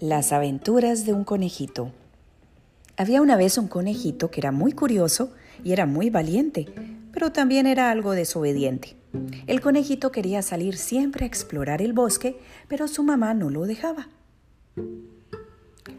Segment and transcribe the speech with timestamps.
[0.00, 1.90] Las aventuras de un conejito.
[2.96, 5.32] Había una vez un conejito que era muy curioso
[5.64, 6.68] y era muy valiente,
[7.12, 8.94] pero también era algo desobediente.
[9.48, 12.38] El conejito quería salir siempre a explorar el bosque,
[12.68, 14.08] pero su mamá no lo dejaba.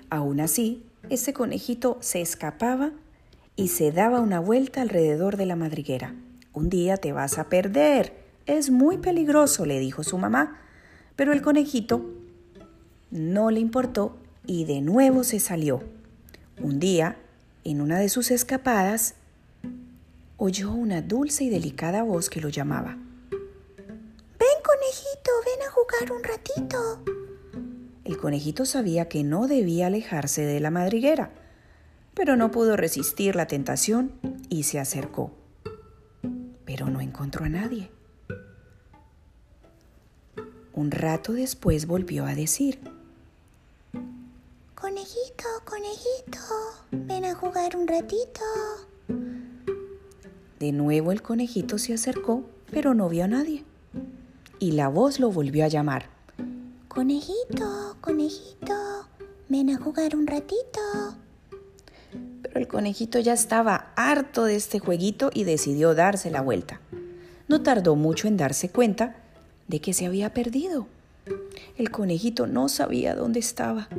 [0.10, 2.94] Aún así, ese conejito se escapaba
[3.58, 6.16] y se daba una vuelta alrededor de la madriguera.
[6.54, 8.14] Un día te vas a perder.
[8.46, 10.58] Es muy peligroso, le dijo su mamá.
[11.18, 12.14] Pero el conejito
[13.12, 15.84] no le importó y de nuevo se salió.
[16.62, 17.18] Un día,
[17.64, 19.16] en una de sus escapadas,
[20.38, 22.98] oyó una dulce y delicada voz que lo llamaba.
[23.32, 27.04] Ven, conejito, ven a jugar un ratito.
[28.04, 31.32] El conejito sabía que no debía alejarse de la madriguera,
[32.14, 34.12] pero no pudo resistir la tentación
[34.50, 35.32] y se acercó.
[36.66, 37.92] Pero no encontró a nadie.
[40.74, 42.80] Un rato después volvió a decir,
[44.82, 46.40] Conejito, conejito,
[46.92, 48.40] ven a jugar un ratito.
[50.58, 53.66] De nuevo el conejito se acercó, pero no vio a nadie.
[54.58, 56.10] Y la voz lo volvió a llamar.
[56.88, 58.74] Conejito, conejito,
[59.50, 60.80] ven a jugar un ratito.
[62.42, 66.80] Pero el conejito ya estaba harto de este jueguito y decidió darse la vuelta.
[67.50, 69.18] No tardó mucho en darse cuenta
[69.68, 70.88] de que se había perdido.
[71.78, 73.90] El conejito no sabía dónde estaba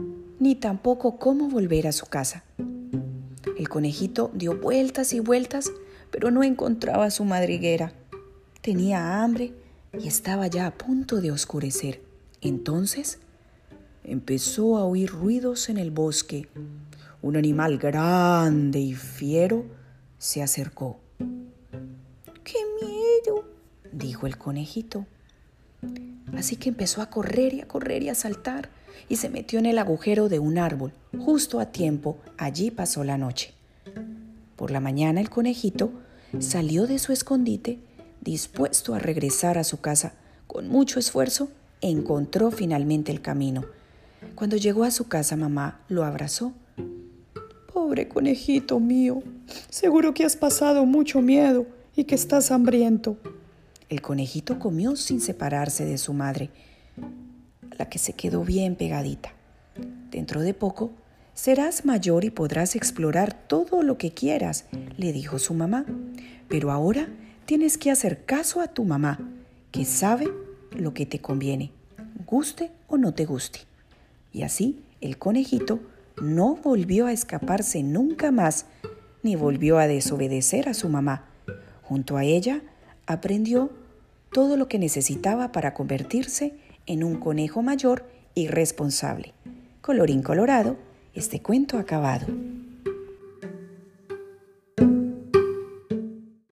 [0.41, 2.43] ni tampoco cómo volver a su casa.
[3.57, 5.71] El conejito dio vueltas y vueltas,
[6.11, 7.93] pero no encontraba su madriguera.
[8.63, 9.53] Tenía hambre
[9.99, 12.03] y estaba ya a punto de oscurecer.
[12.41, 13.19] Entonces
[14.03, 16.49] empezó a oír ruidos en el bosque.
[17.23, 19.67] Un animal grande y fiero
[20.19, 20.99] se acercó.
[22.43, 23.45] ¡Qué miedo!
[23.93, 25.07] dijo el conejito.
[26.37, 28.71] Así que empezó a correr y a correr y a saltar
[29.09, 30.93] y se metió en el agujero de un árbol.
[31.19, 33.53] Justo a tiempo, allí pasó la noche.
[34.57, 35.93] Por la mañana el conejito
[36.39, 37.79] salió de su escondite,
[38.21, 40.15] dispuesto a regresar a su casa.
[40.47, 43.65] Con mucho esfuerzo, encontró finalmente el camino.
[44.35, 46.53] Cuando llegó a su casa, mamá lo abrazó.
[47.73, 49.23] Pobre conejito mío,
[49.71, 51.67] seguro que has pasado mucho miedo
[51.97, 53.17] y que estás hambriento.
[53.91, 56.51] El conejito comió sin separarse de su madre
[57.77, 59.33] la que se quedó bien pegadita.
[60.13, 60.93] Dentro de poco
[61.35, 65.87] serás mayor y podrás explorar todo lo que quieras, le dijo su mamá.
[66.49, 67.09] Pero ahora
[67.47, 69.19] tienes que hacer caso a tu mamá,
[69.73, 70.29] que sabe
[70.71, 71.73] lo que te conviene,
[72.27, 73.61] guste o no te guste.
[74.33, 75.81] Y así el conejito
[76.23, 78.67] no volvió a escaparse nunca más,
[79.25, 81.25] ni volvió a desobedecer a su mamá.
[81.83, 82.63] Junto a ella
[83.07, 83.80] aprendió
[84.33, 86.55] todo lo que necesitaba para convertirse
[86.87, 89.35] en un conejo mayor y responsable.
[89.81, 90.77] Colorín colorado,
[91.15, 92.27] este cuento acabado.